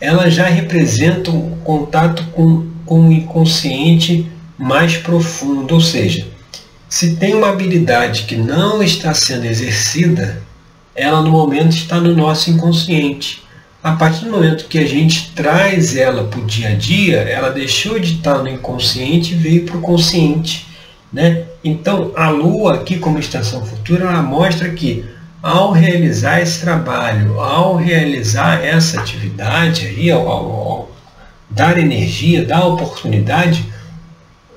ela 0.00 0.30
já 0.30 0.46
representa 0.46 1.30
um 1.30 1.56
contato 1.58 2.24
com, 2.32 2.68
com 2.84 3.08
o 3.08 3.12
inconsciente 3.12 4.30
mais 4.58 4.96
profundo, 4.96 5.74
ou 5.74 5.80
seja, 5.80 6.26
se 6.88 7.16
tem 7.16 7.34
uma 7.34 7.50
habilidade 7.50 8.24
que 8.24 8.36
não 8.36 8.82
está 8.82 9.12
sendo 9.12 9.44
exercida, 9.44 10.42
ela 10.94 11.20
no 11.20 11.30
momento 11.30 11.76
está 11.76 12.00
no 12.00 12.14
nosso 12.14 12.50
inconsciente. 12.50 13.45
A 13.86 13.92
partir 13.92 14.24
do 14.24 14.32
momento 14.32 14.66
que 14.66 14.80
a 14.80 14.84
gente 14.84 15.30
traz 15.30 15.96
ela 15.96 16.24
para 16.24 16.40
o 16.40 16.44
dia 16.44 16.70
a 16.70 16.74
dia, 16.74 17.18
ela 17.18 17.50
deixou 17.50 18.00
de 18.00 18.14
estar 18.14 18.38
no 18.38 18.48
inconsciente 18.48 19.32
e 19.32 19.36
veio 19.36 19.64
para 19.64 19.76
o 19.76 19.80
consciente. 19.80 20.66
Né? 21.12 21.44
Então, 21.62 22.10
a 22.16 22.28
Lua 22.28 22.74
aqui 22.74 22.98
como 22.98 23.20
estação 23.20 23.64
futura, 23.64 24.06
ela 24.06 24.22
mostra 24.22 24.70
que 24.70 25.04
ao 25.40 25.70
realizar 25.70 26.40
esse 26.40 26.62
trabalho, 26.62 27.40
ao 27.40 27.76
realizar 27.76 28.60
essa 28.60 28.98
atividade 28.98 29.86
aí, 29.86 30.10
ao, 30.10 30.28
ao, 30.28 30.50
ao 30.50 30.90
dar 31.48 31.78
energia, 31.78 32.44
dar 32.44 32.66
oportunidade, 32.66 33.64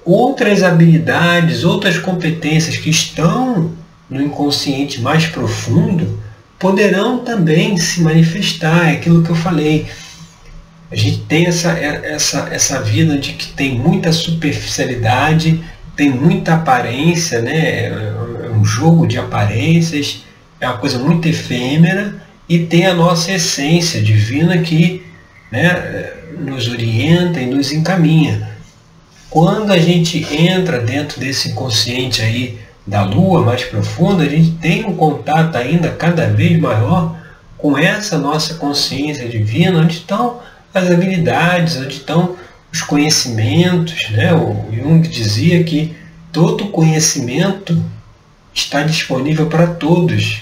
outras 0.04 0.64
habilidades, 0.64 1.64
outras 1.64 2.00
competências 2.00 2.78
que 2.78 2.90
estão 2.90 3.74
no 4.10 4.24
inconsciente 4.24 5.00
mais 5.00 5.28
profundo 5.28 6.18
poderão 6.60 7.20
também 7.20 7.78
se 7.78 8.02
manifestar, 8.02 8.90
é 8.90 8.92
aquilo 8.94 9.24
que 9.24 9.30
eu 9.30 9.36
falei. 9.36 9.88
A 10.92 10.96
gente 10.96 11.20
tem 11.22 11.46
essa, 11.46 11.72
essa, 11.72 12.50
essa 12.52 12.82
vida 12.82 13.18
de 13.18 13.34
que 13.34 13.48
tem 13.54 13.80
muita 13.80 14.12
superficialidade, 14.12 15.64
tem 15.96 16.10
muita 16.10 16.56
aparência, 16.56 17.42
né? 17.42 17.86
é 17.86 18.52
um 18.52 18.66
jogo 18.66 19.08
de 19.08 19.18
aparências, 19.18 20.24
é 20.60 20.68
uma 20.68 20.78
coisa 20.78 21.00
muito 21.00 21.28
efêmera 21.28 22.22
e 22.48 22.60
tem 22.60 22.86
a 22.86 22.94
nossa 22.94 23.32
essência 23.32 24.02
divina 24.02 24.58
que 24.58 25.04
né, 25.52 26.12
nos 26.38 26.68
orienta 26.68 27.40
e 27.40 27.46
nos 27.46 27.72
encaminha. 27.72 28.50
Quando 29.30 29.72
a 29.72 29.78
gente 29.78 30.26
entra 30.36 30.80
dentro 30.80 31.20
desse 31.20 31.50
inconsciente 31.50 32.22
aí 32.22 32.58
da 32.90 33.04
lua 33.04 33.44
mais 33.44 33.64
profunda, 33.64 34.24
a 34.24 34.30
gente 34.30 34.52
tem 34.54 34.84
um 34.84 34.96
contato 34.96 35.56
ainda 35.56 35.90
cada 35.92 36.28
vez 36.28 36.60
maior 36.60 37.16
com 37.56 37.78
essa 37.78 38.18
nossa 38.18 38.56
consciência 38.56 39.30
divina, 39.30 39.80
onde 39.80 39.94
estão 39.94 40.40
as 40.74 40.90
habilidades, 40.90 41.78
onde 41.78 41.94
estão 41.94 42.36
os 42.74 42.82
conhecimentos. 42.82 44.10
Né? 44.10 44.34
O 44.34 44.66
Jung 44.74 45.08
dizia 45.08 45.64
que 45.64 45.96
todo 46.32 46.70
conhecimento 46.70 47.80
está 48.54 48.82
disponível 48.82 49.46
para 49.46 49.68
todos, 49.68 50.42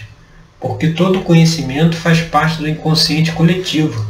porque 0.58 0.88
todo 0.90 1.22
conhecimento 1.22 1.98
faz 1.98 2.22
parte 2.22 2.60
do 2.60 2.70
inconsciente 2.70 3.34
coletivo. 3.34 4.06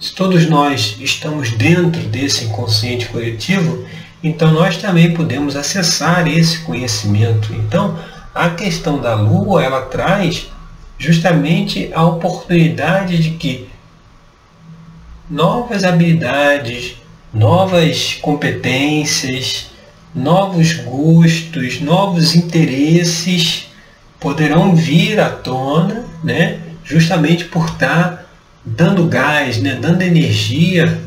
Se 0.00 0.12
todos 0.12 0.48
nós 0.48 0.96
estamos 1.00 1.52
dentro 1.52 2.02
desse 2.02 2.46
inconsciente 2.46 3.06
coletivo, 3.06 3.86
então 4.26 4.50
nós 4.50 4.76
também 4.76 5.14
podemos 5.14 5.54
acessar 5.54 6.26
esse 6.26 6.58
conhecimento. 6.60 7.52
Então, 7.54 7.96
a 8.34 8.50
questão 8.50 9.00
da 9.00 9.14
lua, 9.14 9.62
ela 9.62 9.82
traz 9.82 10.48
justamente 10.98 11.90
a 11.94 12.04
oportunidade 12.04 13.18
de 13.18 13.30
que 13.30 13.68
novas 15.30 15.84
habilidades, 15.84 16.96
novas 17.32 18.14
competências, 18.20 19.68
novos 20.12 20.74
gostos, 20.74 21.80
novos 21.80 22.34
interesses 22.34 23.68
poderão 24.18 24.74
vir 24.74 25.20
à 25.20 25.28
tona, 25.28 26.04
né? 26.24 26.58
justamente 26.82 27.44
por 27.44 27.66
estar 27.66 28.26
dando 28.64 29.06
gás, 29.06 29.58
né? 29.58 29.78
dando 29.80 30.02
energia 30.02 31.00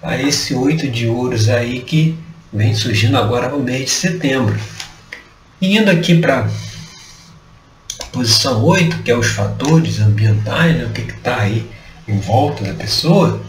a 0.00 0.16
esse 0.16 0.54
oito 0.54 0.88
de 0.88 1.08
ouros 1.08 1.48
aí 1.48 1.80
que 1.80 2.16
vem 2.52 2.74
surgindo 2.74 3.16
agora 3.16 3.48
no 3.48 3.60
mês 3.60 3.84
de 3.84 3.90
setembro. 3.90 4.58
E 5.60 5.76
indo 5.76 5.90
aqui 5.90 6.18
para 6.18 6.48
posição 8.12 8.64
8, 8.64 9.02
que 9.02 9.10
é 9.10 9.16
os 9.16 9.28
fatores 9.28 10.00
ambientais, 10.00 10.76
né, 10.76 10.84
o 10.84 10.90
que 10.90 11.02
está 11.02 11.40
aí 11.40 11.70
em 12.08 12.18
volta 12.18 12.64
da 12.64 12.74
pessoa, 12.74 13.40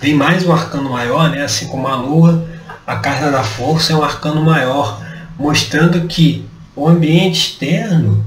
vem 0.00 0.14
mais 0.14 0.46
um 0.46 0.52
arcano 0.52 0.90
maior, 0.90 1.28
né, 1.30 1.42
assim 1.42 1.66
como 1.66 1.86
a 1.86 1.96
Lua, 1.96 2.48
a 2.86 2.96
carta 2.96 3.30
da 3.30 3.42
força 3.42 3.92
é 3.92 3.96
um 3.96 4.02
arcano 4.02 4.42
maior, 4.42 5.04
mostrando 5.38 6.06
que 6.06 6.46
o 6.74 6.88
ambiente 6.88 7.50
externo 7.50 8.24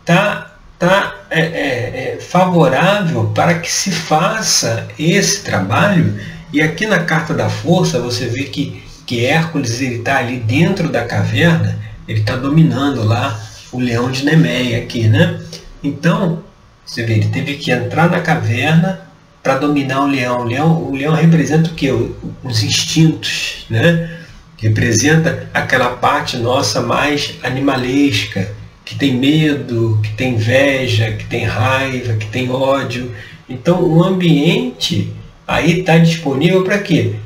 está 0.00 0.50
tá, 0.78 1.14
é, 1.30 1.40
é, 1.40 2.14
é 2.16 2.20
favorável 2.20 3.30
para 3.34 3.58
que 3.58 3.70
se 3.70 3.92
faça 3.92 4.88
esse 4.98 5.42
trabalho. 5.42 6.18
E 6.52 6.60
aqui 6.60 6.86
na 6.86 7.00
carta 7.00 7.34
da 7.34 7.48
força 7.48 8.00
você 8.00 8.26
vê 8.26 8.44
que 8.44 8.82
que 9.10 9.26
Hércules 9.26 9.80
está 9.80 10.18
ali 10.18 10.36
dentro 10.36 10.88
da 10.88 11.04
caverna, 11.04 11.76
ele 12.06 12.20
está 12.20 12.36
dominando 12.36 13.02
lá 13.02 13.44
o 13.72 13.80
leão 13.80 14.08
de 14.08 14.24
Nemeia 14.24 14.78
aqui, 14.78 15.08
né? 15.08 15.40
Então, 15.82 16.44
você 16.86 17.02
vê, 17.02 17.14
ele 17.14 17.26
teve 17.26 17.54
que 17.54 17.72
entrar 17.72 18.08
na 18.08 18.20
caverna 18.20 19.00
para 19.42 19.58
dominar 19.58 20.02
o 20.02 20.06
leão. 20.06 20.42
O 20.42 20.44
leão, 20.44 20.82
o 20.84 20.94
leão 20.94 21.12
representa 21.12 21.70
o 21.70 21.74
que? 21.74 21.90
Os 21.90 22.62
instintos, 22.62 23.66
né? 23.68 24.16
Representa 24.56 25.48
aquela 25.52 25.88
parte 25.96 26.36
nossa 26.36 26.80
mais 26.80 27.34
animalesca, 27.42 28.52
que 28.84 28.94
tem 28.94 29.16
medo, 29.16 29.98
que 30.04 30.12
tem 30.12 30.34
inveja, 30.34 31.10
que 31.10 31.24
tem 31.24 31.44
raiva, 31.44 32.12
que 32.12 32.26
tem 32.26 32.48
ódio. 32.48 33.10
Então, 33.48 33.82
o 33.82 34.04
ambiente 34.04 35.12
aí 35.48 35.80
está 35.80 35.98
disponível 35.98 36.62
para 36.62 36.78
quê? 36.78 37.16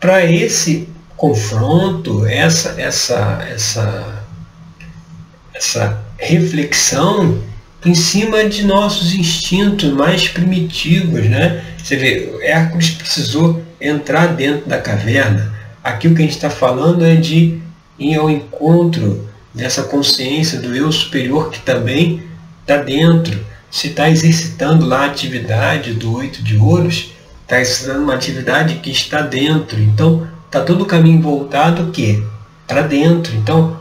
Para 0.00 0.24
esse 0.24 0.97
confronto, 1.18 2.24
essa, 2.24 2.80
essa, 2.80 3.46
essa, 3.50 4.24
essa 5.52 6.02
reflexão 6.16 7.42
em 7.84 7.94
cima 7.94 8.48
de 8.48 8.64
nossos 8.64 9.12
instintos 9.12 9.92
mais 9.92 10.28
primitivos. 10.28 11.28
Né? 11.28 11.62
Você 11.76 11.96
vê, 11.96 12.38
Hércules 12.40 12.90
precisou 12.90 13.62
entrar 13.80 14.28
dentro 14.28 14.68
da 14.68 14.78
caverna. 14.78 15.52
Aqui 15.82 16.06
o 16.06 16.14
que 16.14 16.22
a 16.22 16.24
gente 16.24 16.36
está 16.36 16.50
falando 16.50 17.04
é 17.04 17.16
de 17.16 17.58
ir 17.98 18.14
ao 18.14 18.30
encontro 18.30 19.28
dessa 19.52 19.82
consciência 19.82 20.60
do 20.60 20.74
eu 20.74 20.90
superior 20.92 21.50
que 21.50 21.58
também 21.60 22.22
está 22.60 22.76
dentro. 22.76 23.44
Se 23.70 23.88
está 23.88 24.08
exercitando 24.08 24.86
lá 24.86 25.02
a 25.02 25.06
atividade 25.06 25.94
do 25.94 26.14
oito 26.14 26.42
de 26.42 26.56
ouros, 26.56 27.12
está 27.42 27.60
exercitando 27.60 28.04
uma 28.04 28.14
atividade 28.14 28.76
que 28.76 28.90
está 28.90 29.20
dentro. 29.20 29.80
Então, 29.80 30.26
está 30.48 30.62
todo 30.62 30.82
o 30.82 30.86
caminho 30.86 31.22
voltado 31.22 31.90
que 31.92 32.22
para 32.66 32.82
dentro. 32.82 33.36
Então, 33.36 33.76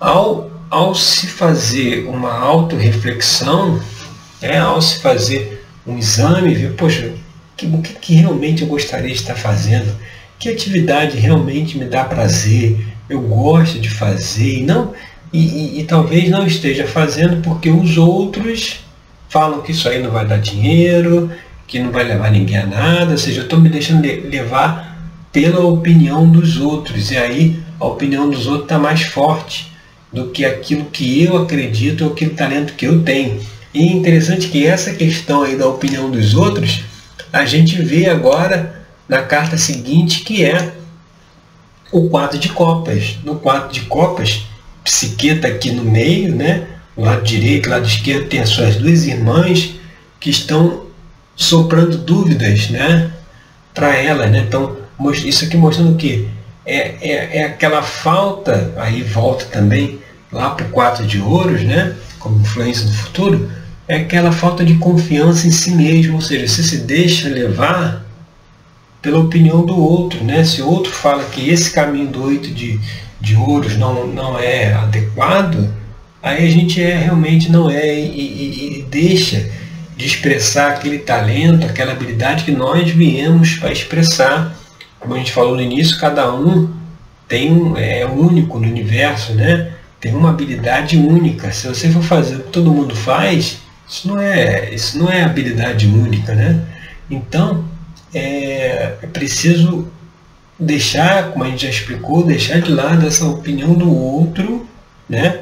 ao, 0.00 0.50
ao 0.70 0.94
se 0.94 1.26
fazer 1.26 2.06
uma 2.08 2.32
autorreflexão, 2.32 3.80
né, 4.40 4.58
ao 4.58 4.80
se 4.80 5.00
fazer 5.00 5.64
um 5.86 5.98
exame, 5.98 6.54
ver, 6.54 6.72
poxa, 6.74 7.12
que, 7.56 7.66
o 7.66 7.82
que, 7.82 7.94
que 7.94 8.14
realmente 8.14 8.62
eu 8.62 8.68
gostaria 8.68 9.08
de 9.08 9.14
estar 9.14 9.34
fazendo? 9.34 9.94
Que 10.38 10.48
atividade 10.48 11.18
realmente 11.18 11.76
me 11.76 11.84
dá 11.84 12.04
prazer? 12.04 12.84
Eu 13.08 13.20
gosto 13.20 13.78
de 13.78 13.90
fazer 13.90 14.60
e 14.60 14.62
não 14.62 14.94
e, 15.32 15.38
e, 15.38 15.80
e 15.80 15.84
talvez 15.84 16.28
não 16.28 16.46
esteja 16.46 16.86
fazendo 16.86 17.42
porque 17.42 17.70
os 17.70 17.96
outros 17.96 18.80
falam 19.28 19.62
que 19.62 19.72
isso 19.72 19.88
aí 19.88 20.02
não 20.02 20.10
vai 20.10 20.26
dar 20.26 20.38
dinheiro, 20.38 21.30
que 21.66 21.78
não 21.78 21.90
vai 21.90 22.04
levar 22.04 22.30
ninguém 22.30 22.58
a 22.58 22.66
nada, 22.66 23.12
ou 23.12 23.18
seja, 23.18 23.40
eu 23.40 23.44
estou 23.44 23.58
me 23.58 23.70
deixando 23.70 24.02
levar 24.02 24.91
pela 25.32 25.60
opinião 25.60 26.28
dos 26.28 26.58
outros. 26.58 27.10
E 27.10 27.16
aí 27.16 27.62
a 27.80 27.86
opinião 27.86 28.28
dos 28.28 28.46
outros 28.46 28.64
está 28.64 28.78
mais 28.78 29.02
forte 29.02 29.72
do 30.12 30.28
que 30.28 30.44
aquilo 30.44 30.84
que 30.84 31.24
eu 31.24 31.36
acredito 31.36 32.04
ou 32.04 32.12
aquele 32.12 32.34
talento 32.34 32.74
que 32.74 32.86
eu 32.86 33.02
tenho. 33.02 33.40
E 33.72 33.88
é 33.88 33.92
interessante 33.92 34.48
que 34.48 34.66
essa 34.66 34.92
questão 34.92 35.42
aí 35.42 35.56
da 35.56 35.66
opinião 35.66 36.10
dos 36.10 36.34
outros, 36.34 36.84
a 37.32 37.44
gente 37.46 37.80
vê 37.82 38.06
agora 38.08 38.82
na 39.08 39.22
carta 39.22 39.56
seguinte, 39.56 40.20
que 40.20 40.44
é 40.44 40.74
o 41.90 42.08
quadro 42.08 42.38
de 42.38 42.50
copas. 42.50 43.16
No 43.24 43.36
quadro 43.36 43.72
de 43.72 43.80
copas, 43.82 44.42
Psiqueta 44.84 45.46
aqui 45.46 45.70
no 45.70 45.84
meio, 45.84 46.34
né? 46.34 46.66
O 46.96 47.04
lado 47.04 47.22
direito, 47.22 47.70
lado 47.70 47.86
esquerdo 47.86 48.28
tem 48.28 48.40
as 48.40 48.48
suas 48.48 48.76
duas 48.76 49.06
irmãs 49.06 49.74
que 50.18 50.28
estão 50.28 50.86
soprando 51.36 51.96
dúvidas, 51.98 52.68
né? 52.68 53.10
Para 53.72 53.96
ela, 53.96 54.26
né? 54.26 54.40
Então, 54.40 54.76
isso 55.10 55.44
aqui 55.44 55.56
mostrando 55.56 55.96
que? 55.96 56.28
É, 56.64 56.94
é, 57.00 57.38
é 57.38 57.44
aquela 57.44 57.82
falta, 57.82 58.72
aí 58.76 59.02
volta 59.02 59.46
também 59.46 59.98
lá 60.30 60.50
para 60.50 60.66
o 60.66 60.70
4 60.70 61.06
de 61.06 61.20
ouros, 61.20 61.62
né? 61.62 61.94
como 62.22 62.40
influência 62.40 62.86
do 62.86 62.92
futuro, 62.92 63.50
é 63.88 63.96
aquela 63.96 64.30
falta 64.30 64.64
de 64.64 64.74
confiança 64.76 65.46
em 65.46 65.50
si 65.50 65.72
mesmo, 65.72 66.14
ou 66.14 66.20
seja, 66.20 66.46
você 66.46 66.62
se 66.62 66.78
deixa 66.78 67.28
levar 67.28 68.04
pela 69.02 69.18
opinião 69.18 69.66
do 69.66 69.76
outro. 69.76 70.22
Né? 70.24 70.44
Se 70.44 70.62
o 70.62 70.68
outro 70.68 70.92
fala 70.92 71.24
que 71.24 71.50
esse 71.50 71.72
caminho 71.72 72.06
do 72.06 72.22
8 72.22 72.48
de, 72.54 72.80
de 73.20 73.36
ouros 73.36 73.76
não, 73.76 74.06
não 74.06 74.38
é 74.38 74.72
adequado, 74.72 75.68
aí 76.22 76.46
a 76.46 76.50
gente 76.50 76.80
é, 76.80 76.96
realmente 76.96 77.50
não 77.50 77.68
é 77.68 77.98
e, 77.98 78.20
e, 78.20 78.78
e 78.78 78.82
deixa 78.82 79.50
de 79.96 80.06
expressar 80.06 80.70
aquele 80.70 80.98
talento, 80.98 81.66
aquela 81.66 81.92
habilidade 81.92 82.44
que 82.44 82.52
nós 82.52 82.88
viemos 82.90 83.56
para 83.56 83.72
expressar 83.72 84.56
como 85.02 85.14
a 85.14 85.18
gente 85.18 85.32
falou 85.32 85.56
no 85.56 85.60
início, 85.60 85.98
cada 85.98 86.32
um 86.32 86.72
tem 87.26 87.52
um, 87.52 87.76
é 87.76 88.06
único 88.06 88.58
no 88.58 88.68
universo, 88.68 89.34
né? 89.34 89.72
Tem 90.00 90.14
uma 90.14 90.30
habilidade 90.30 90.96
única. 90.96 91.50
Se 91.50 91.66
você 91.66 91.90
for 91.90 92.02
fazer 92.02 92.36
o 92.36 92.40
que 92.44 92.50
todo 92.50 92.72
mundo 92.72 92.94
faz, 92.94 93.58
isso 93.88 94.06
não 94.06 94.20
é, 94.20 94.72
isso 94.72 94.96
não 94.98 95.10
é 95.10 95.24
habilidade 95.24 95.86
única, 95.86 96.34
né? 96.34 96.64
Então, 97.10 97.64
é, 98.14 98.94
é 99.02 99.06
preciso 99.12 99.88
deixar, 100.58 101.32
como 101.32 101.44
a 101.44 101.48
gente 101.48 101.62
já 101.64 101.70
explicou, 101.70 102.24
deixar 102.24 102.60
de 102.60 102.70
lado 102.70 103.04
essa 103.04 103.26
opinião 103.26 103.74
do 103.74 103.92
outro, 103.92 104.66
né? 105.08 105.40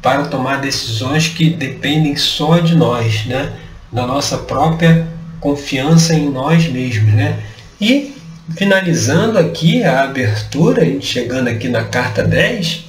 Para 0.00 0.24
tomar 0.26 0.60
decisões 0.60 1.28
que 1.28 1.50
dependem 1.50 2.16
só 2.16 2.58
de 2.58 2.74
nós, 2.74 3.26
né? 3.26 3.52
Da 3.92 4.06
nossa 4.06 4.38
própria 4.38 5.06
confiança 5.40 6.14
em 6.14 6.30
nós 6.30 6.66
mesmos, 6.68 7.12
né? 7.12 7.38
E 7.78 8.14
finalizando 8.50 9.38
aqui 9.38 9.82
a 9.82 10.02
abertura, 10.04 10.84
chegando 11.00 11.48
aqui 11.48 11.68
na 11.68 11.84
carta 11.84 12.22
10, 12.24 12.84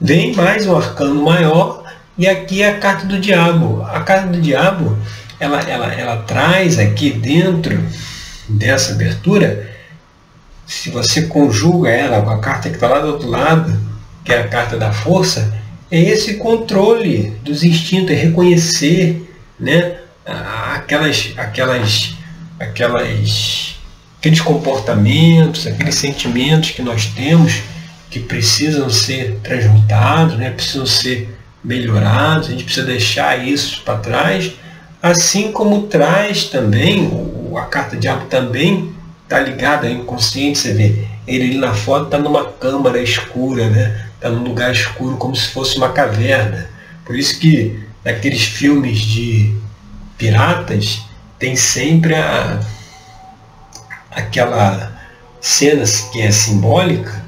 vem 0.00 0.34
mais 0.34 0.66
um 0.66 0.76
arcano 0.76 1.22
maior 1.22 1.84
e 2.18 2.26
aqui 2.26 2.62
a 2.62 2.78
carta 2.78 3.06
do 3.06 3.20
diabo. 3.20 3.82
A 3.82 4.00
carta 4.00 4.28
do 4.28 4.40
diabo, 4.40 4.98
ela, 5.38 5.60
ela, 5.62 5.92
ela 5.92 6.16
traz 6.22 6.78
aqui 6.78 7.10
dentro 7.10 7.80
dessa 8.48 8.92
abertura, 8.92 9.70
se 10.66 10.90
você 10.90 11.22
conjuga 11.22 11.90
ela 11.90 12.22
com 12.22 12.30
a 12.30 12.40
carta 12.40 12.68
que 12.68 12.74
está 12.74 12.88
lá 12.88 13.00
do 13.00 13.08
outro 13.08 13.28
lado, 13.28 13.78
que 14.24 14.32
é 14.32 14.40
a 14.40 14.48
carta 14.48 14.76
da 14.76 14.92
força, 14.92 15.54
é 15.90 16.00
esse 16.00 16.34
controle 16.34 17.30
dos 17.42 17.62
instintos, 17.62 18.10
é 18.10 18.14
reconhecer 18.14 19.32
né, 19.58 19.98
aquelas, 20.74 21.32
aquelas, 21.36 22.16
aquelas 22.58 23.75
aqueles 24.26 24.40
comportamentos, 24.40 25.68
aqueles 25.68 25.94
sentimentos 25.94 26.72
que 26.72 26.82
nós 26.82 27.06
temos 27.06 27.62
que 28.10 28.18
precisam 28.18 28.90
ser 28.90 29.38
transmutados, 29.40 30.36
né? 30.36 30.50
precisam 30.50 30.84
ser 30.84 31.32
melhorados, 31.62 32.48
a 32.48 32.50
gente 32.50 32.64
precisa 32.64 32.84
deixar 32.84 33.46
isso 33.46 33.82
para 33.84 33.98
trás, 33.98 34.52
assim 35.00 35.52
como 35.52 35.82
traz 35.82 36.44
também, 36.44 37.08
a 37.56 37.62
carta 37.66 37.96
diabo 37.96 38.26
também 38.26 38.92
está 39.22 39.38
ligada 39.38 39.86
ao 39.86 39.92
inconsciente, 39.92 40.58
você 40.58 40.72
vê, 40.72 41.04
ele 41.26 41.56
na 41.58 41.72
foto 41.72 42.06
está 42.06 42.18
numa 42.18 42.46
câmara 42.46 43.00
escura, 43.00 43.70
né? 43.70 44.06
Está 44.14 44.28
num 44.28 44.42
lugar 44.42 44.72
escuro 44.72 45.16
como 45.16 45.34
se 45.36 45.48
fosse 45.48 45.76
uma 45.76 45.90
caverna. 45.90 46.68
Por 47.04 47.16
isso 47.16 47.38
que 47.38 47.80
naqueles 48.04 48.44
filmes 48.44 48.98
de 48.98 49.54
piratas 50.16 51.02
tem 51.38 51.56
sempre 51.56 52.14
a, 52.14 52.60
aquela 54.16 54.92
cena 55.40 55.84
que 56.10 56.22
é 56.22 56.30
simbólica 56.30 57.24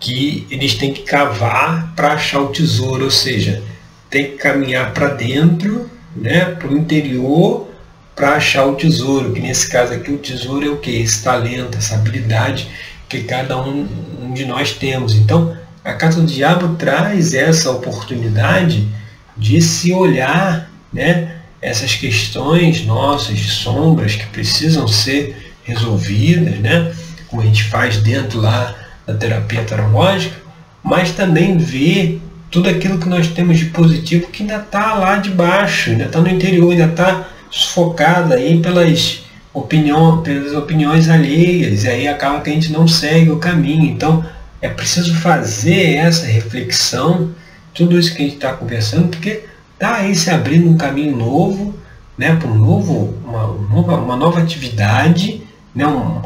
que 0.00 0.46
eles 0.50 0.74
têm 0.74 0.94
que 0.94 1.02
cavar 1.02 1.92
para 1.94 2.14
achar 2.14 2.40
o 2.40 2.48
tesouro, 2.48 3.04
ou 3.04 3.10
seja, 3.10 3.62
tem 4.08 4.30
que 4.30 4.38
caminhar 4.38 4.94
para 4.94 5.08
dentro, 5.08 5.88
né, 6.16 6.46
para 6.46 6.68
o 6.68 6.76
interior, 6.76 7.68
para 8.16 8.32
achar 8.32 8.64
o 8.64 8.74
tesouro, 8.74 9.32
que 9.32 9.40
nesse 9.40 9.68
caso 9.68 9.92
aqui 9.92 10.10
o 10.10 10.18
tesouro 10.18 10.66
é 10.66 10.70
o 10.70 10.78
que? 10.78 10.90
Esse 10.90 11.22
talento, 11.22 11.76
essa 11.76 11.96
habilidade 11.96 12.68
que 13.08 13.22
cada 13.24 13.60
um, 13.62 13.86
de 14.32 14.44
nós 14.46 14.72
temos. 14.72 15.14
Então, 15.14 15.56
a 15.84 15.92
carta 15.92 16.20
do 16.20 16.26
diabo 16.26 16.76
traz 16.76 17.34
essa 17.34 17.70
oportunidade 17.70 18.88
de 19.36 19.60
se 19.60 19.92
olhar 19.92 20.70
né, 20.92 21.36
essas 21.60 21.94
questões 21.94 22.84
nossas 22.86 23.38
de 23.38 23.50
sombras 23.50 24.14
que 24.14 24.26
precisam 24.26 24.88
ser 24.88 25.49
resolvidas, 25.70 26.58
né, 26.58 26.92
como 27.28 27.42
a 27.42 27.44
gente 27.44 27.64
faz 27.64 27.96
dentro 27.98 28.40
lá 28.40 28.74
da 29.06 29.14
terapia 29.14 29.62
tarológica, 29.62 30.36
mas 30.82 31.12
também 31.12 31.56
ver 31.58 32.20
tudo 32.50 32.68
aquilo 32.68 32.98
que 32.98 33.08
nós 33.08 33.28
temos 33.28 33.58
de 33.58 33.66
positivo 33.66 34.26
que 34.28 34.42
ainda 34.42 34.56
está 34.56 34.94
lá 34.94 35.16
de 35.16 35.30
baixo, 35.30 35.90
ainda 35.90 36.04
está 36.04 36.20
no 36.20 36.28
interior, 36.28 36.70
ainda 36.70 36.86
está 36.86 37.28
sufocado 37.50 38.34
aí 38.34 38.60
pelas, 38.60 39.22
opinião, 39.52 40.22
pelas 40.22 40.52
opiniões 40.52 41.08
alheias, 41.08 41.84
e 41.84 41.88
aí 41.88 42.08
acaba 42.08 42.40
que 42.40 42.50
a 42.50 42.52
gente 42.52 42.72
não 42.72 42.86
segue 42.88 43.30
o 43.30 43.38
caminho. 43.38 43.84
Então 43.84 44.24
é 44.60 44.68
preciso 44.68 45.14
fazer 45.14 45.96
essa 45.96 46.26
reflexão, 46.26 47.30
tudo 47.74 47.98
isso 47.98 48.14
que 48.14 48.22
a 48.22 48.24
gente 48.24 48.34
está 48.34 48.52
conversando, 48.52 49.08
porque 49.08 49.44
está 49.74 49.96
aí 49.96 50.14
se 50.14 50.30
abrindo 50.30 50.68
um 50.68 50.76
caminho 50.76 51.16
novo, 51.16 51.74
né, 52.18 52.36
para 52.36 52.48
um 52.48 52.54
novo, 52.54 53.14
uma, 53.24 53.44
uma, 53.46 53.96
uma 53.96 54.16
nova 54.16 54.40
atividade, 54.40 55.42
né, 55.74 55.86
um, 55.86 56.22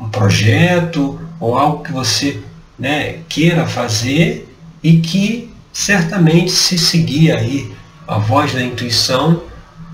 um 0.00 0.08
projeto 0.08 1.20
ou 1.40 1.58
algo 1.58 1.82
que 1.82 1.92
você 1.92 2.40
né, 2.78 3.18
queira 3.28 3.66
fazer 3.66 4.48
e 4.82 4.98
que 4.98 5.52
certamente 5.72 6.50
se 6.50 6.78
seguir 6.78 7.32
aí 7.32 7.72
a 8.06 8.18
voz 8.18 8.52
da 8.52 8.62
intuição 8.62 9.42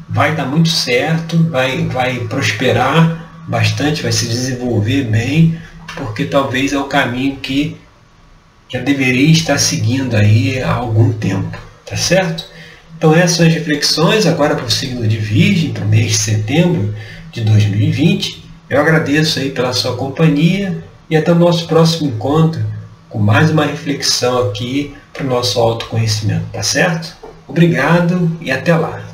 vai 0.08 0.34
dar 0.34 0.44
muito 0.44 0.68
certo, 0.68 1.38
vai, 1.44 1.86
vai 1.86 2.20
prosperar 2.20 3.30
bastante, 3.46 4.02
vai 4.02 4.12
se 4.12 4.26
desenvolver 4.26 5.04
bem, 5.04 5.58
porque 5.96 6.24
talvez 6.24 6.72
é 6.72 6.78
o 6.78 6.84
caminho 6.84 7.36
que 7.36 7.76
já 8.68 8.80
deveria 8.80 9.30
estar 9.30 9.58
seguindo 9.58 10.16
aí 10.16 10.60
há 10.60 10.72
algum 10.72 11.12
tempo, 11.12 11.56
tá 11.86 11.96
certo? 11.96 12.44
Então 12.96 13.14
essas 13.14 13.36
são 13.36 13.46
as 13.46 13.54
reflexões 13.54 14.26
agora 14.26 14.54
para 14.54 14.66
o 14.66 14.70
signo 14.70 15.06
de 15.06 15.16
Virgem, 15.16 15.72
para 15.72 15.84
o 15.84 15.88
mês 15.88 16.12
de 16.12 16.18
setembro 16.18 16.94
de 17.32 17.42
2020. 17.42 18.44
Eu 18.68 18.80
agradeço 18.80 19.38
aí 19.38 19.50
pela 19.50 19.72
sua 19.72 19.96
companhia 19.96 20.84
e 21.08 21.16
até 21.16 21.32
o 21.32 21.34
nosso 21.34 21.66
próximo 21.66 22.08
encontro 22.08 22.62
com 23.08 23.18
mais 23.18 23.50
uma 23.50 23.64
reflexão 23.64 24.48
aqui 24.48 24.94
para 25.12 25.24
o 25.24 25.28
nosso 25.28 25.58
autoconhecimento, 25.58 26.46
tá 26.52 26.62
certo? 26.62 27.16
Obrigado 27.48 28.30
e 28.40 28.50
até 28.50 28.76
lá! 28.76 29.09